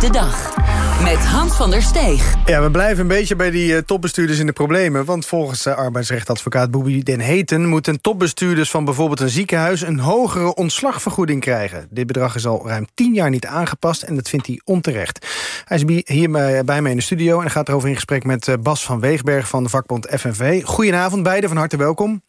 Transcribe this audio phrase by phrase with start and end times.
[0.00, 0.54] de dag.
[1.02, 2.34] Met Hans van der Steeg.
[2.46, 5.04] Ja, we blijven een beetje bij die uh, topbestuurders in de problemen.
[5.04, 7.66] Want volgens uh, arbeidsrechtadvocaat Boebi Den Heten...
[7.66, 9.80] moeten topbestuurders van bijvoorbeeld een ziekenhuis...
[9.80, 11.86] een hogere ontslagvergoeding krijgen.
[11.90, 14.02] Dit bedrag is al ruim tien jaar niet aangepast...
[14.02, 15.26] en dat vindt hij onterecht.
[15.64, 16.30] Hij is hier
[16.64, 17.40] bij, mij in de studio...
[17.40, 20.64] en gaat erover in gesprek met uh, Bas van Weegberg van de vakbond FNV.
[20.64, 22.22] Goedenavond beiden, van harte welkom.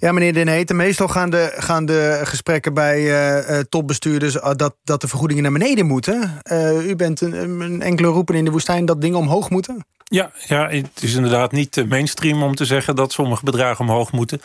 [0.00, 4.34] Ja, meneer Den Heten, meestal gaan de, gaan de gesprekken bij uh, topbestuurders...
[4.34, 6.40] Uh, dat, dat de vergoedingen naar beneden moeten.
[6.82, 9.84] u bent een, een enkele roepen in de woestijn dat dingen omhoog moeten?
[10.10, 14.40] Ja, ja, het is inderdaad niet mainstream om te zeggen dat sommige bedragen omhoog moeten.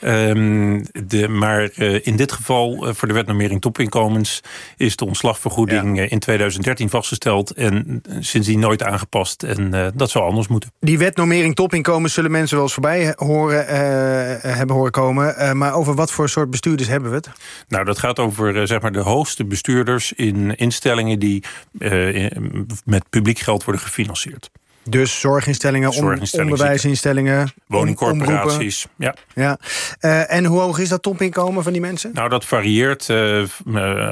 [0.00, 4.40] Um, de, maar uh, in dit geval, uh, voor de wetnormering topinkomens...
[4.76, 6.06] is de ontslagvergoeding ja.
[6.08, 7.50] in 2013 vastgesteld...
[7.50, 9.42] en sindsdien nooit aangepast.
[9.42, 10.72] En dat zou anders moeten.
[10.80, 13.66] Die wetnormering topinkomens zullen mensen wel eens voorbij horen,
[14.56, 15.56] hebben horen komen.
[15.56, 17.30] maar over wat voor soort bestuurders hebben we het?
[17.68, 20.12] Nou, dat gaat over zeg maar de hoogste bestuurders...
[20.12, 21.44] in instellingen die
[22.84, 24.50] met publiek geld worden gefinancierd.
[24.88, 28.86] Dus zorginstellingen, zorginstellingen onderwijsinstellingen, woningcorporaties.
[28.96, 29.14] Ja.
[29.34, 29.58] Ja.
[30.00, 32.10] Uh, en hoe hoog is dat topinkomen van die mensen?
[32.14, 33.42] Nou, dat varieert uh,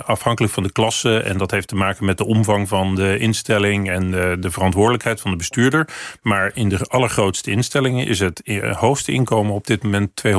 [0.05, 1.19] afhankelijk van de klasse.
[1.19, 5.21] En dat heeft te maken met de omvang van de instelling en de, de verantwoordelijkheid
[5.21, 5.89] van de bestuurder.
[6.23, 8.43] Maar in de allergrootste instellingen is het
[8.77, 10.33] hoogste inkomen op dit moment 223.000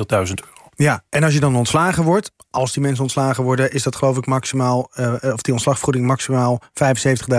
[0.00, 0.53] euro.
[0.76, 4.16] Ja, en als je dan ontslagen wordt, als die mensen ontslagen worden, is dat geloof
[4.16, 6.62] ik maximaal, uh, of die ontslagvergoeding maximaal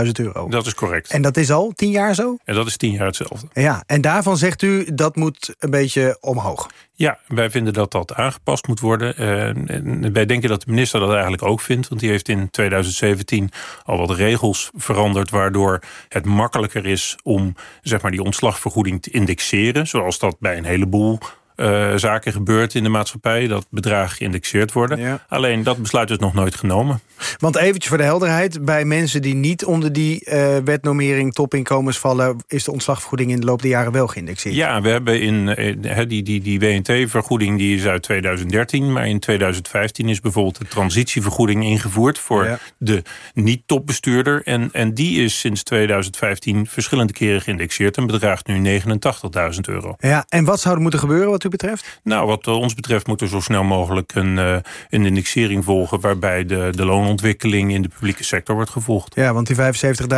[0.05, 0.49] 75.000 euro.
[0.49, 1.11] Dat is correct.
[1.11, 2.37] En dat is al tien jaar zo?
[2.43, 3.47] En dat is tien jaar hetzelfde.
[3.53, 6.67] Ja, en daarvan zegt u dat moet een beetje omhoog.
[6.97, 9.13] Ja, wij vinden dat dat aangepast moet worden.
[9.21, 11.87] Uh, wij denken dat de minister dat eigenlijk ook vindt.
[11.87, 13.51] Want die heeft in 2017
[13.83, 15.29] al wat regels veranderd...
[15.29, 19.87] waardoor het makkelijker is om zeg maar, die ontslagvergoeding te indexeren.
[19.87, 21.19] Zoals dat bij een heleboel
[21.55, 23.47] uh, zaken gebeurt in de maatschappij.
[23.47, 25.21] Dat bedragen geïndexeerd worden.
[25.27, 27.01] Alleen dat besluit is nog nooit genomen.
[27.37, 28.65] Want eventjes voor de helderheid.
[28.65, 32.43] Bij mensen die niet onder die uh, wetnormering topinkomens vallen...
[32.47, 34.55] is de ontslagvergoeding in de loop der jaren wel geïndexeerd.
[34.55, 38.91] Ja, we hebben in uh, die, die, die WNT-vergoeding die is uit 2013.
[38.91, 42.19] Maar in 2015 is bijvoorbeeld de transitievergoeding ingevoerd...
[42.19, 42.59] voor ja.
[42.77, 43.01] de
[43.33, 44.41] niet-topbestuurder.
[44.43, 47.97] En, en die is sinds 2015 verschillende keren geïndexeerd...
[47.97, 49.95] en bedraagt nu 89.000 euro.
[49.97, 51.99] Ja, en wat zou er moeten gebeuren wat u betreft?
[52.03, 54.57] Nou, wat ons betreft moet er zo snel mogelijk een, uh,
[54.89, 55.99] een indexering volgen...
[55.99, 59.15] waarbij de, de loonontwikkeling in de publieke sector wordt gevolgd.
[59.15, 59.55] Ja, want die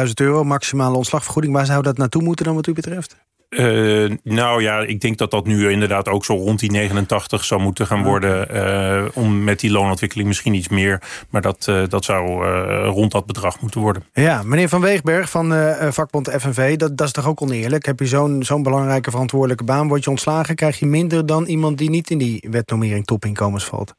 [0.07, 1.53] 75.000 euro maximale ontslagvergoeding...
[1.53, 3.15] waar zou dat naartoe moeten dan wat u betreft?
[3.49, 7.61] Uh, nou ja, ik denk dat dat nu inderdaad ook zo rond die 89 zou
[7.61, 8.55] moeten gaan worden.
[8.55, 11.01] Uh, om met die loonontwikkeling misschien iets meer.
[11.29, 12.45] Maar dat, uh, dat zou
[12.85, 14.03] rond dat bedrag moeten worden.
[14.13, 15.51] Ja, meneer Van Weegberg van
[15.93, 17.85] vakbond FNV, dat, dat is toch ook oneerlijk?
[17.85, 20.55] Heb je zo'n zo'n belangrijke verantwoordelijke baan, word je ontslagen...
[20.55, 23.93] krijg je minder dan iemand die niet in die wetnormering topinkomens valt?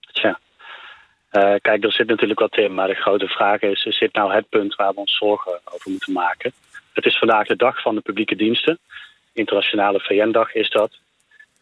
[0.00, 0.38] Tja.
[1.60, 3.84] kijk, er zit natuurlijk wat in, maar de grote vraag is...
[3.84, 6.52] is dit nou het punt waar we ons zorgen over moeten maken...
[6.96, 8.78] Het is vandaag de dag van de publieke diensten.
[9.32, 10.98] Internationale VN-dag is dat.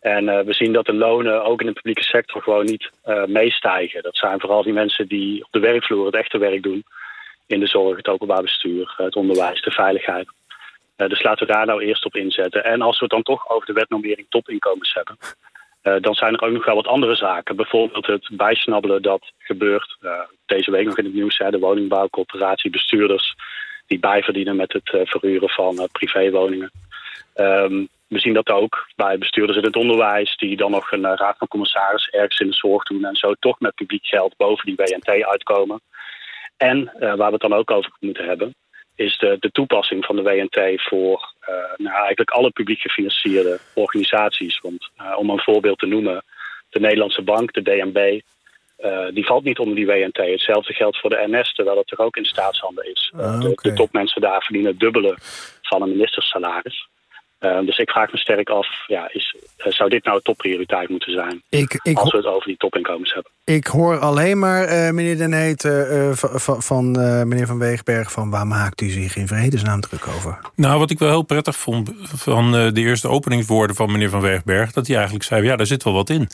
[0.01, 3.25] En uh, we zien dat de lonen ook in de publieke sector gewoon niet uh,
[3.25, 4.03] meestijgen.
[4.03, 6.85] Dat zijn vooral die mensen die op de werkvloer het echte werk doen.
[7.47, 10.29] In de zorg, het openbaar bestuur, het onderwijs, de veiligheid.
[10.97, 12.65] Uh, dus laten we daar nou eerst op inzetten.
[12.65, 15.17] En als we het dan toch over de wetnormering topinkomens hebben...
[16.03, 17.57] dan zijn er ook nog wel wat andere zaken.
[17.57, 19.97] Bijvoorbeeld het bijsnabbelen dat gebeurt.
[20.47, 21.39] deze week nog in het nieuws.
[21.39, 23.35] Hè, de woningbouwcorporatie, bestuurders
[23.87, 26.71] die bijverdienen met het uh, verhuren van uh, privéwoningen.
[27.37, 30.37] Um, we zien dat ook bij bestuurders in het onderwijs...
[30.37, 33.05] die dan nog een uh, raad van commissaris ergens in de zorg doen...
[33.05, 35.81] en zo toch met publiek geld boven die WNT uitkomen.
[36.57, 38.55] En waar we het dan ook over moeten hebben...
[38.95, 41.33] is de, de toepassing van de WNT voor
[41.77, 44.61] nou, eigenlijk alle publiek gefinancierde organisaties.
[44.61, 46.25] Want om een voorbeeld te noemen...
[46.71, 48.21] de Nederlandse Bank, de DNB,
[48.85, 50.17] uh, die valt niet onder die WNT.
[50.17, 53.13] Hetzelfde geldt voor de NS, terwijl het er ook in staatshanden is.
[53.17, 53.39] Ah, okay.
[53.41, 55.17] de, de, topmensen daar verdienen het dubbele
[55.63, 56.89] van een ministersalaris.
[57.41, 61.43] Uh, dus ik vraag me sterk af, ja, is, zou dit nou topprioriteit moeten zijn?
[61.49, 63.33] Ik, ik, als we het over die topinkomens hebben.
[63.45, 65.69] Ik hoor alleen maar, meneer Den Heet,
[66.19, 66.91] van, van
[67.29, 68.13] meneer Van Weegberg...
[68.13, 70.39] van waar maakt u zich in vredesnaam druk over?
[70.55, 74.73] Nou, wat ik wel heel prettig vond van de eerste openingswoorden van meneer Van Weegberg...
[74.73, 76.29] dat hij eigenlijk zei, ja, daar zit wel wat in.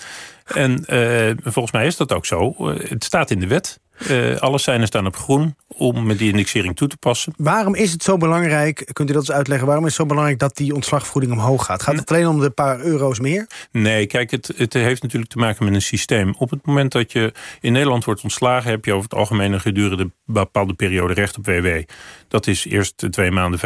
[0.44, 2.54] En uh, volgens mij is dat ook zo.
[2.68, 3.80] Het staat in de wet.
[4.08, 7.32] Uh, alle seinen staan op groen om met die indexering toe te passen.
[7.36, 9.66] Waarom is het zo belangrijk, kunt u dat eens uitleggen...
[9.66, 11.82] waarom is het zo belangrijk dat die ontslagvergoeding omhoog gaat?
[11.82, 13.46] Gaat het alleen om de paar euro's meer?
[13.70, 16.34] Nee, kijk, het, het heeft natuurlijk te maken met een systeem.
[16.38, 18.70] Op het moment dat je in Nederland wordt ontslagen...
[18.70, 21.82] heb je over het algemeen een gedurende bepaalde periode recht op WW.
[22.28, 23.62] Dat is eerst twee maanden 75%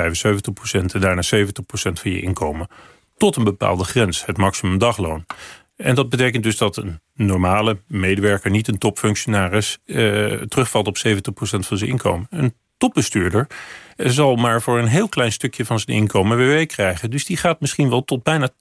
[0.73, 1.43] en daarna 70%
[1.73, 2.69] van je inkomen.
[3.17, 5.25] Tot een bepaalde grens, het maximum dagloon.
[5.77, 11.67] En dat betekent dus dat een normale medewerker, niet een topfunctionaris, uh, terugvalt op 70%
[11.67, 12.27] van zijn inkomen.
[12.31, 13.47] Een topbestuurder
[13.97, 17.11] zal maar voor een heel klein stukje van zijn inkomen WW krijgen.
[17.11, 18.53] Dus die gaat misschien wel tot bijna 80%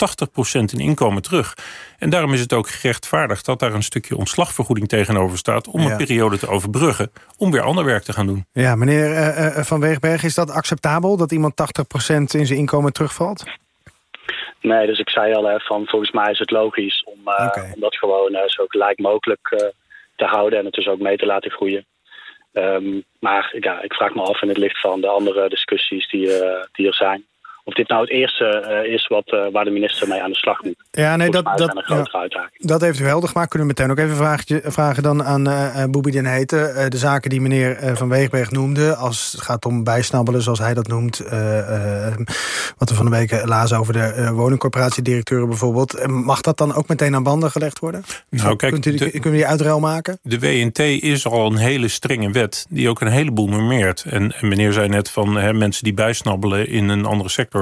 [0.51, 1.53] in inkomen terug.
[1.99, 5.97] En daarom is het ook gerechtvaardigd dat daar een stukje ontslagvergoeding tegenover staat om een
[5.97, 8.45] periode te overbruggen om weer ander werk te gaan doen.
[8.51, 11.53] Ja, meneer uh, Van Weegberg, is dat acceptabel dat iemand
[12.11, 13.43] 80% in zijn inkomen terugvalt?
[14.63, 17.79] Nee, dus ik zei al, hè, van volgens mij is het logisch om, uh, om
[17.79, 19.71] dat gewoon zo gelijk mogelijk
[20.15, 21.85] te houden en het dus ook mee te laten groeien.
[22.53, 26.27] Ehm, maar ja, ik vraag me af in het licht van de andere discussies die,
[26.71, 27.25] die er zijn
[27.63, 30.35] of dit nou het eerste uh, is wat, uh, waar de minister mee aan de
[30.35, 30.75] slag moet.
[30.91, 32.51] Ja, nee, dat, dat, een grotere ja, uitdaging.
[32.57, 33.49] dat heeft u helder gemaakt.
[33.49, 36.89] Kunnen we meteen ook even vragen, vragen dan aan uh, Boebi den Heten.
[36.91, 38.95] de zaken die meneer Van Weegberg noemde...
[38.95, 41.17] als het gaat om bijsnabbelen, zoals hij dat noemt...
[42.77, 46.07] wat we van de week lazen over de woningcorporatiedirecteuren bijvoorbeeld...
[46.07, 48.03] mag dat dan ook meteen aan banden gelegd worden?
[48.29, 50.19] Nou, kijk, Kunt u, de, kunnen we die uitruil maken?
[50.21, 52.65] De WNT is al een hele strenge wet...
[52.69, 54.03] die ook een heleboel normeert.
[54.09, 57.52] En, en meneer zei net van hè, mensen die bijsnabbelen in een andere sector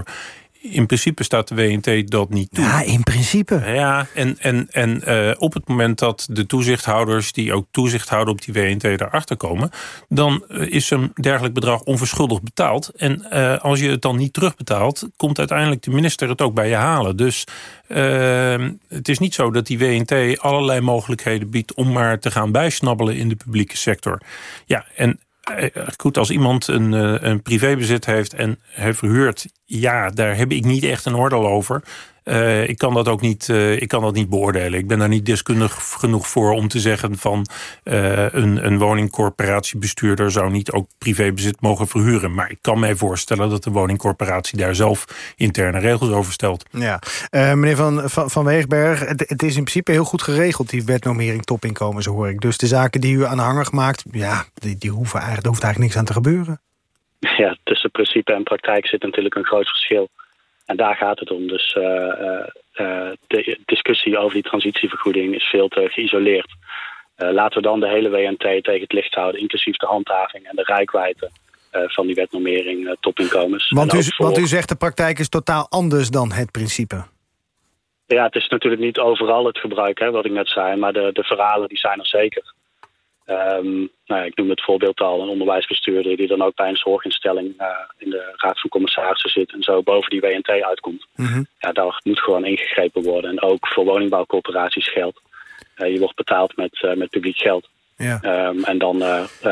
[0.62, 2.64] in principe staat de WNT dat niet toe.
[2.64, 3.62] Ja, in principe.
[3.66, 7.32] Ja, en, en, en uh, op het moment dat de toezichthouders...
[7.34, 9.70] die ook toezicht houden op die WNT daarachter komen...
[10.10, 12.92] dan uh, is een dergelijk bedrag onverschuldigd betaald.
[12.96, 15.10] En uh, als je het dan niet terugbetaalt...
[15.18, 17.18] komt uiteindelijk de minister het ook bij je halen.
[17.18, 17.44] Dus
[18.88, 21.74] het is niet zo dat die WNT allerlei mogelijkheden biedt...
[21.74, 24.22] om maar te gaan bijsnabbelen in de publieke sector.
[24.66, 25.16] Ja, en eh,
[25.98, 30.66] goed, als iemand een, eh, een privébezit heeft en heeft verhuurd, ja, daar heb ik
[30.66, 31.84] niet echt een oordeel over.
[32.31, 34.80] Uh, ik, kan dat ook niet, uh, ik kan dat niet beoordelen.
[34.80, 37.45] Ik ben daar niet deskundig genoeg voor om te zeggen van
[37.83, 42.33] uh, een, een woningcorporatiebestuurder zou niet ook privébezit mogen verhuren.
[42.33, 46.66] Maar ik kan mij voorstellen dat de woningcorporatie daar zelf interne regels over stelt.
[46.72, 47.00] Ja,
[47.31, 51.44] meneer Van, van, van Weegberg, het, het, is in principe heel goed geregeld, die wetnormering
[51.44, 52.42] topinkomen, zo hoor ik.
[52.42, 55.94] Dus de zaken die u aanhangig maakt, ja, die, die hoeven eigenlijk, er hoeft eigenlijk
[55.94, 56.62] niks aan te gebeuren.
[57.19, 60.10] Ja, tussen principe en praktijk zit natuurlijk een groot verschil.
[60.71, 61.47] En daar gaat het om.
[61.47, 66.50] Dus uh, uh, de discussie over die transitievergoeding is veel te geïsoleerd.
[67.15, 70.63] laten we dan de hele WNT tegen het licht houden, inclusief de handhaving en de
[70.63, 71.29] rijkwijde
[71.71, 73.69] van die wetnormering topinkomens.
[73.69, 77.03] Want u, want u zegt de praktijk is totaal anders dan het principe.
[78.06, 81.09] Ja, het is natuurlijk niet overal het gebruik, hè, wat ik net zei, maar de,
[81.13, 82.53] de verhalen die zijn er zeker.
[83.31, 87.62] Um, nou, ik noem het voorbeeld al, een onderwijsbestuurder die dan ook bij een zorginstelling
[87.62, 87.68] uh,
[87.98, 91.06] in de raad van commissarissen zit en zo boven die WNT uitkomt.
[91.16, 91.48] Mm -hmm.
[91.60, 93.30] Ja, daar moet gewoon ingegrepen worden.
[93.31, 95.22] En ook voor woningbouwcorporaties geldt.
[95.78, 97.69] Uh, je wordt betaald met, uh, met publiek geld.
[97.98, 98.48] Ja.
[98.48, 99.04] Um, en dan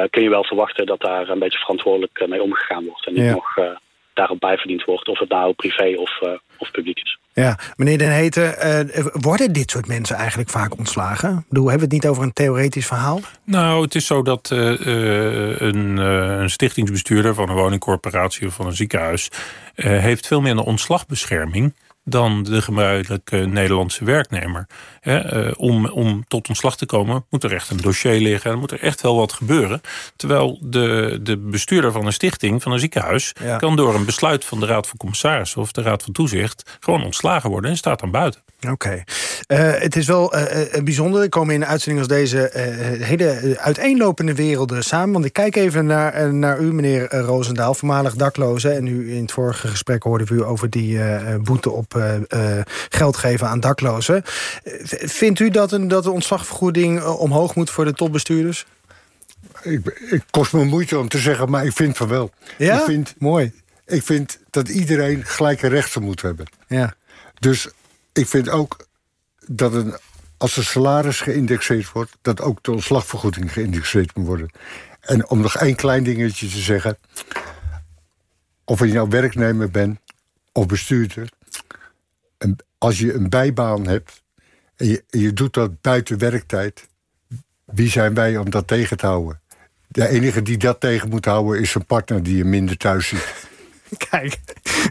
[0.10, 3.06] kun je wel verwachten dat daar een beetje verantwoordelijk mee omgegaan wordt.
[3.06, 3.31] En niet ja.
[3.31, 3.78] nog
[4.14, 6.20] daarop bijverdiend wordt, of het nou privé of,
[6.58, 7.19] of publiek is.
[7.34, 8.56] Ja, meneer Den Heten,
[8.98, 11.46] uh, worden dit soort mensen eigenlijk vaak ontslagen?
[11.50, 13.20] Ik hebben we het niet over een theoretisch verhaal?
[13.44, 14.60] Nou, het is zo dat uh,
[15.60, 19.30] een, een, stichtingsbestuurder van een woningcorporatie of van een ziekenhuis
[19.76, 21.74] heeft veel meer een ontslagbescherming
[22.10, 24.68] dan de gebruikelijke Nederlandse werknemer.
[25.02, 28.52] Eh, om, om tot ontslag te komen moet er echt een dossier liggen...
[28.52, 29.82] en moet er echt wel wat gebeuren.
[30.16, 33.34] Terwijl de, de bestuurder van een stichting, van een ziekenhuis...
[33.58, 35.62] kan door een besluit van de Raad van Commissarissen...
[35.62, 38.42] of de Raad van Toezicht gewoon ontslagen worden en staat dan buiten.
[38.70, 39.04] Oké.
[39.57, 40.42] Het is wel uh,
[40.84, 41.22] bijzonder.
[41.22, 42.50] Er komen in een uitzending als deze
[43.01, 45.13] hele uiteenlopende werelden samen.
[45.13, 48.69] Want ik kijk even naar, naar u, meneer Roosendaal, voormalig dakloze.
[48.69, 51.00] En u in het vorige gesprek hoorden we u over die
[51.42, 52.04] boete op
[52.90, 54.21] geld geven aan daklozen.
[55.04, 58.66] vindt u dat, een, dat de ontslagvergoeding omhoog moet voor de topbestuurders?
[59.62, 62.31] Ik, ik kost me moeite om te zeggen, maar ik vind van wel.
[62.57, 62.78] Ja?
[62.78, 63.52] Ik vind, Mooi.
[63.85, 66.45] Ik vind dat iedereen gelijke rechten moet hebben.
[66.68, 66.94] Ja.
[67.40, 67.69] Dus
[68.14, 68.88] ik vind ook
[69.52, 69.98] dat een,
[70.38, 72.18] als de salaris geïndexeerd wordt...
[72.22, 74.50] dat ook de ontslagvergoeding geïndexeerd moet worden.
[75.00, 76.98] En om nog één klein dingetje te zeggen...
[78.64, 80.00] of je nou werknemer bent
[80.52, 81.30] of bestuurder...
[82.40, 84.24] En als je een bijbaan hebt
[84.76, 86.88] en je, en je doet dat buiten werktijd...
[87.66, 89.42] wie zijn wij om dat tegen te houden?
[89.88, 93.48] De enige die dat tegen moet houden is zijn partner die je minder thuis ziet.
[94.10, 94.40] Kijk,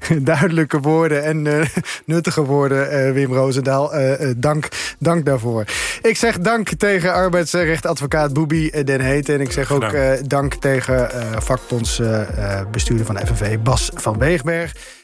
[0.22, 1.64] duidelijke woorden en uh,
[2.04, 3.98] nuttige woorden, uh, Wim Roosendaal.
[3.98, 5.64] Uh, dank, dank daarvoor.
[6.02, 9.34] Ik zeg dank tegen arbeidsrechtadvocaat Boebi Den Heten.
[9.34, 9.96] En ik zeg ook
[10.26, 11.10] dank tegen
[11.42, 14.96] vakbondsbestuurder van FNV, Bas van Weegberg.